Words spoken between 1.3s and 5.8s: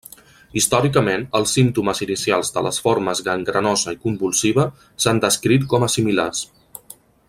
els símptomes inicials de les formes gangrenosa i convulsiva s'han descrit